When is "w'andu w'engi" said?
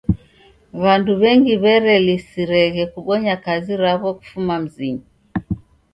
0.81-1.53